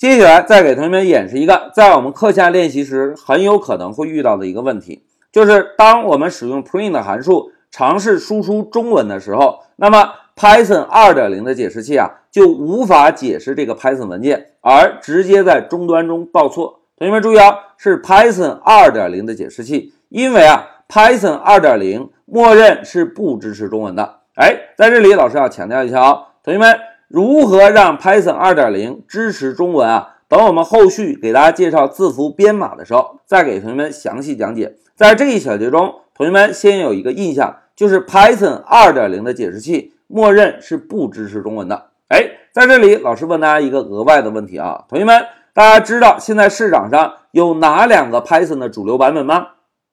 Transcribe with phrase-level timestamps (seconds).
[0.00, 16.80] 接下来再给同学们演示一个在我们课下练习时很有可能会遇到的一个问题，就是当我们使用 print 函数尝试输出中文的时候，那么 Python 2.0的解释器啊就无法解释这个 Python 文件，而直接在终端中报错。
[16.96, 24.20] 同学们注意啊，是 Python 2.0的解释器，因为啊 Python 2.0默认是不支持中文的。
[24.36, 26.74] 哎，在这里老师要强调一下啊，同学们。
[27.10, 30.18] 如何让 Python 2.0支持中文啊？
[30.28, 34.76] 等我们后续给大家介绍字符编码的时候，再给同学们详细讲解。
[34.94, 41.86] 在这一小节中，同学们先有一个印象，就是 Python 2.0的解释器默认是不支持中文的。
[42.06, 45.20] 哎，在这里，老师问大家一个额外的问题啊，同学们，
[45.52, 49.48] 大家知道现在市场上有哪两个 Python 的主流版本吗？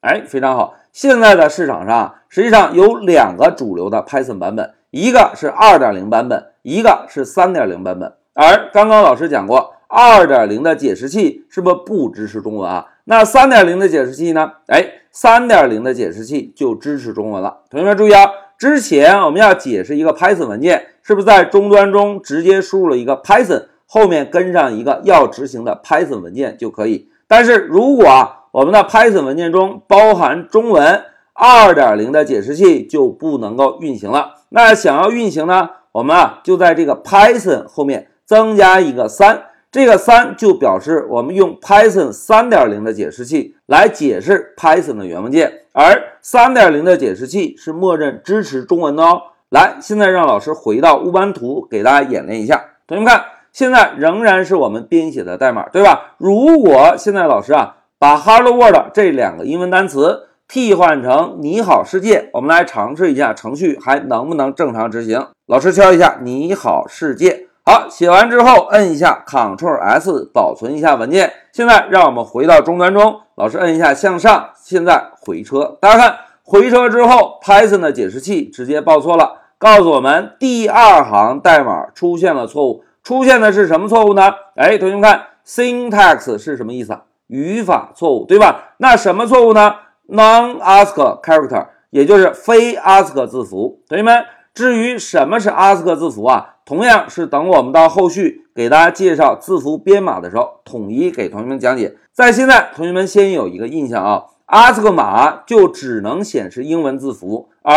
[0.00, 6.46] 哎，非常好，现在的市场上实际上有两个主流的 Python 版本，一个是2.0版本。
[6.62, 12.86] 一个是三点零版本，而刚刚老师讲过，二点零的解释器是不是不支持中文啊？
[13.06, 14.52] 那三点零的解释器呢？
[14.68, 17.62] 哎，三点零的解释器就支持中文了。
[17.68, 27.08] 同学们注意啊，之前我们要解释一个 Python 文件，是不是在终端中直接输入了一个 Python，后面跟上一个要执行的 Python 文件就可以？
[27.26, 31.02] 但是如果啊，我们的 Python 文件中包含中文，
[31.34, 34.34] 二点零的解释器就不能够运行了。
[34.50, 35.70] 那想要运行呢？
[35.92, 49.20] 我们啊，就在这个 Python 后面增加一个三，这个三就表示我们用 Python 三点零的解释器来解释 Python 的原文件，而三点零的解释器是默认支持中文的哦。
[49.50, 52.64] 来，现在让老师回到乌班图给大家演练一下。
[52.86, 56.14] 同学们看，现在仍然是我们编写的代码，对吧？
[56.16, 60.28] 如果现在老师啊，把 Hello World 这两个英文单词。
[60.52, 65.28] 替换成你好世界，我们来尝试一下程序还能不能正常执行。
[65.46, 71.32] 老师敲一下你好世界，好，写完之后摁一下 Ctrl S 保存一下文件。
[71.54, 75.78] 现在让我们回到终端中，老师摁一下向上，现在回车。
[75.80, 82.84] 大家看回车之后，Python 的解释器直接报错了，告诉我们第二行代码出现了错误。
[83.02, 84.30] 出现的是什么错误呢？
[84.56, 87.04] 哎，同学们看 syntax 是什么意思啊？
[87.28, 88.74] 语法错误，对吧？
[88.76, 89.76] 那什么错误呢
[90.12, 93.80] ？Non-ASCII character，也就是非 ASCII 字符。
[93.88, 101.96] 同学们，至于什么是 ASCII 字符啊，同样是等我们到后续给大家介绍字符编码的时候，统一给同学们讲解。
[102.12, 107.72] 在现在，同学们先有一个印象啊，ASCII 码就只能显示英文字符，而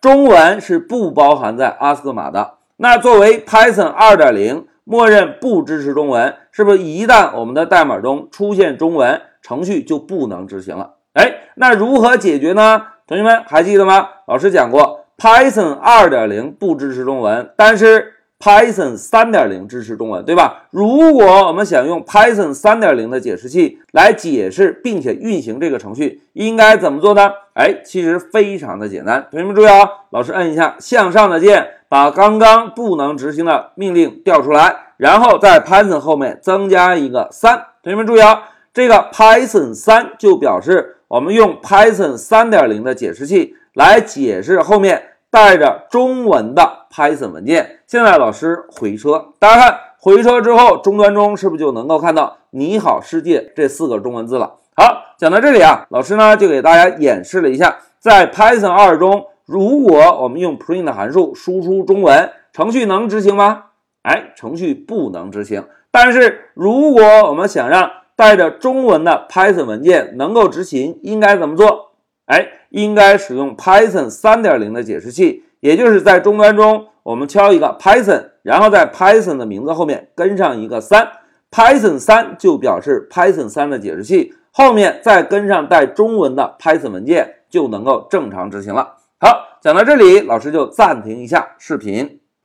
[0.00, 2.54] 中文是不包含在 ASCII 码的。
[2.76, 10.94] 那作为 Python 2.0，默认不支持中文，是不是一旦我们的代码中出现中文，程序就不能执行了？
[11.14, 12.82] 哎，那如何解决呢？
[13.06, 14.08] 同学们还记得吗？
[14.28, 20.68] 老师讲过，Python 2.0不支持中文，但是 Python 3.0支持中文，对吧？
[20.70, 27.32] 如果我们想用 Python 3.0的解释器来解释并且运行这个程序，应该怎么做呢？
[27.54, 29.26] 哎，其实非常的简单。
[29.32, 37.64] 同学们注意啊，老师摁一下向上的键，把刚刚不能执行的命令调出来，然后在 Python 后面增加一个三。
[37.82, 40.98] 同学们注意啊，这个 Python 3就表示。
[41.10, 47.80] 我们用 Python 3.0的解释器来解释后面带着中文的 Python 文件。
[47.88, 54.58] 现在老师回车，大家看回车之后，终端中是不是就能够看到“你好世界”这四个中文字了？
[54.76, 63.64] 好，讲到这里啊，老师呢就给大家演示了一下，在 Python 2中，如果我们用 print 函数输出中文，程序能执行吗？
[64.02, 65.64] 哎，程序不能执行。
[65.90, 71.92] 但是如果我们想让带着中文的 Python 文件能够执行，应该怎么做？
[72.26, 81.08] 哎，应该使用 Python 3.0的解释器，也就是在终端中，我们敲一个 Python，然后在 Python 的名字后面跟上一个三
[81.50, 88.96] ，Python 3就表示 Python 3的解释器，后面再跟上带中文的 Python 文件，就能够正常执行了。
[89.18, 92.20] 好，讲到这里，老师就暂停一下视频。